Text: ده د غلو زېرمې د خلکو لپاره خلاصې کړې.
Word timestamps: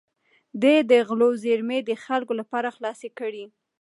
ده 0.61 0.73
د 0.91 0.91
غلو 1.07 1.29
زېرمې 1.43 1.79
د 1.89 1.91
خلکو 2.05 2.33
لپاره 2.39 2.69
خلاصې 2.75 3.09
کړې. 3.19 3.45